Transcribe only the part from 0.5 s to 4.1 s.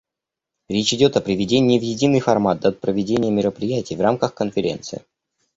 Речь идет о приведении в единый формат дат проведения мероприятий в